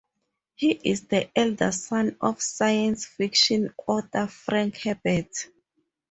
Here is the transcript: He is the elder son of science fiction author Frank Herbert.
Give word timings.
He 0.55 0.71
is 0.71 1.05
the 1.09 1.29
elder 1.37 1.71
son 1.71 2.17
of 2.21 2.41
science 2.41 3.05
fiction 3.05 3.71
author 3.85 4.25
Frank 4.25 4.77
Herbert. 4.77 5.29